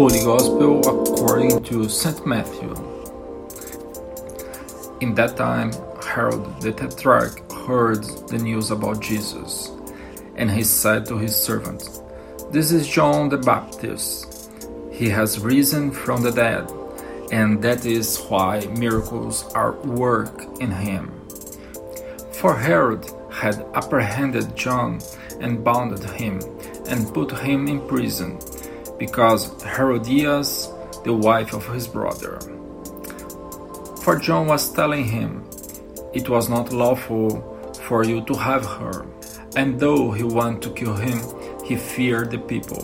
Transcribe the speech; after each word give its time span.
Holy 0.00 0.24
Gospel 0.24 0.80
according 0.88 1.62
to 1.64 1.86
St. 1.86 2.26
Matthew. 2.26 2.72
In 5.02 5.14
that 5.14 5.36
time, 5.36 5.72
Herod 6.02 6.42
the 6.62 6.72
Tetrarch 6.72 7.52
heard 7.52 8.02
the 8.28 8.38
news 8.38 8.70
about 8.70 9.02
Jesus, 9.02 9.70
and 10.36 10.50
he 10.50 10.64
said 10.64 11.04
to 11.04 11.18
his 11.18 11.36
servants, 11.36 12.00
This 12.50 12.72
is 12.72 12.88
John 12.88 13.28
the 13.28 13.36
Baptist. 13.36 14.50
He 14.90 15.10
has 15.10 15.38
risen 15.38 15.90
from 15.90 16.22
the 16.22 16.32
dead, 16.32 16.72
and 17.30 17.60
that 17.60 17.84
is 17.84 18.16
why 18.20 18.60
miracles 18.78 19.52
are 19.52 19.72
worked 19.82 20.62
in 20.62 20.70
him. 20.70 21.12
For 22.32 22.56
Herod 22.56 23.04
had 23.30 23.66
apprehended 23.74 24.56
John 24.56 25.02
and 25.40 25.62
bound 25.62 26.02
him 26.04 26.40
and 26.88 27.12
put 27.12 27.38
him 27.40 27.68
in 27.68 27.86
prison 27.86 28.38
because 29.00 29.50
Herodias, 29.64 30.68
the 31.04 31.14
wife 31.14 31.54
of 31.54 31.66
his 31.72 31.88
brother. 31.88 32.38
For 34.02 34.16
John 34.16 34.46
was 34.46 34.72
telling 34.72 35.04
him, 35.04 35.42
It 36.12 36.28
was 36.28 36.50
not 36.50 36.72
lawful 36.72 37.30
for 37.88 38.04
you 38.04 38.20
to 38.26 38.34
have 38.34 38.64
her. 38.66 39.06
And 39.56 39.80
though 39.80 40.12
he 40.12 40.22
wanted 40.22 40.62
to 40.62 40.70
kill 40.70 40.94
him, 40.94 41.18
he 41.64 41.76
feared 41.76 42.30
the 42.30 42.38
people, 42.38 42.82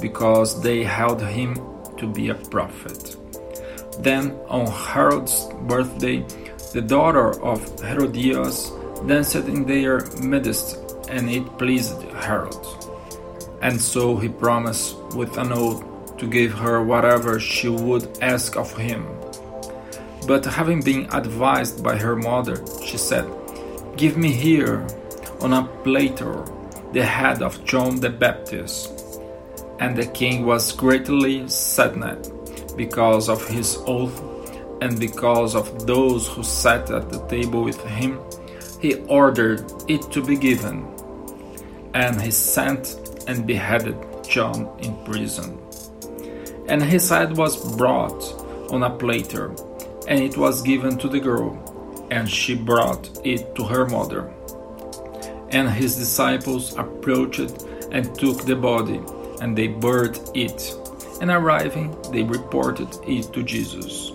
because 0.00 0.60
they 0.62 0.82
held 0.82 1.20
him 1.22 1.54
to 1.98 2.06
be 2.06 2.30
a 2.30 2.34
prophet. 2.34 3.16
Then, 4.00 4.32
on 4.48 4.66
Herod's 4.66 5.46
birthday, 5.68 6.24
the 6.72 6.82
daughter 6.82 7.40
of 7.42 7.60
Herodias 7.80 8.72
danced 9.06 9.36
in 9.36 9.66
their 9.66 10.00
midst, 10.22 10.78
and 11.08 11.28
it 11.30 11.44
pleased 11.58 12.02
Herod. 12.24 12.56
And 13.60 13.80
so 13.80 14.16
he 14.16 14.28
promised 14.28 14.96
with 15.14 15.36
an 15.38 15.52
oath 15.52 16.16
to 16.18 16.26
give 16.26 16.52
her 16.52 16.82
whatever 16.82 17.40
she 17.40 17.68
would 17.68 18.18
ask 18.20 18.56
of 18.56 18.76
him. 18.76 19.06
But 20.26 20.44
having 20.44 20.82
been 20.82 21.08
advised 21.12 21.82
by 21.82 21.96
her 21.96 22.14
mother, 22.14 22.62
she 22.84 22.98
said, 22.98 23.26
Give 23.96 24.16
me 24.16 24.32
here, 24.32 24.86
on 25.40 25.52
a 25.52 25.64
platter, 25.82 26.44
the 26.92 27.04
head 27.04 27.42
of 27.42 27.64
John 27.64 28.00
the 28.00 28.10
Baptist. 28.10 29.20
And 29.80 29.96
the 29.96 30.06
king 30.06 30.44
was 30.44 30.72
greatly 30.72 31.48
saddened 31.48 32.30
because 32.76 33.28
of 33.28 33.46
his 33.48 33.78
oath 33.86 34.20
and 34.80 34.98
because 34.98 35.54
of 35.54 35.86
those 35.86 36.28
who 36.28 36.42
sat 36.42 36.90
at 36.90 37.10
the 37.10 37.24
table 37.26 37.62
with 37.62 37.82
him. 37.84 38.20
He 38.80 38.94
ordered 39.06 39.64
it 39.88 40.02
to 40.12 40.24
be 40.24 40.36
given. 40.36 40.86
And 41.94 42.20
he 42.20 42.30
sent 42.30 43.07
and 43.28 43.46
beheaded 43.46 43.96
John 44.28 44.68
in 44.80 44.96
prison. 45.04 45.58
And 46.68 46.82
his 46.82 47.08
head 47.08 47.36
was 47.36 47.76
brought 47.76 48.22
on 48.72 48.82
a 48.82 48.90
platter, 48.90 49.54
and 50.08 50.20
it 50.20 50.36
was 50.36 50.62
given 50.62 50.98
to 50.98 51.08
the 51.08 51.20
girl, 51.20 51.56
and 52.10 52.28
she 52.28 52.54
brought 52.54 53.08
it 53.24 53.54
to 53.54 53.64
her 53.64 53.86
mother. 53.86 54.32
And 55.50 55.70
his 55.70 55.96
disciples 55.96 56.76
approached 56.76 57.64
and 57.92 58.14
took 58.18 58.44
the 58.44 58.56
body, 58.56 59.00
and 59.40 59.56
they 59.56 59.68
buried 59.68 60.18
it. 60.34 60.74
And 61.20 61.30
arriving, 61.30 61.96
they 62.12 62.22
reported 62.22 62.88
it 63.06 63.32
to 63.32 63.42
Jesus. 63.42 64.12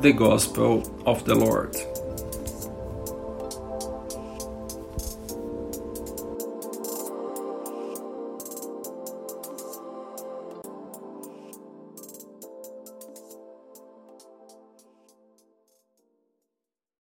The 0.00 0.12
Gospel 0.12 0.82
of 1.06 1.24
the 1.24 1.34
Lord. 1.34 1.76